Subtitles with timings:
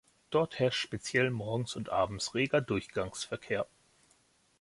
[0.31, 3.67] Dort herrscht speziell morgens und abends reger Durchgangsverkehr.